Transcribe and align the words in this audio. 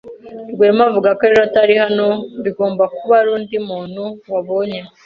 Rwema 0.53 0.83
avuga 0.89 1.09
ko 1.17 1.21
ejo 1.29 1.41
atari 1.47 1.73
hano. 1.83 2.07
Bigomba 2.43 2.83
kuba 2.95 3.13
ari 3.19 3.29
undi 3.37 3.57
muntu 3.69 4.03
wabonye. 4.33 4.79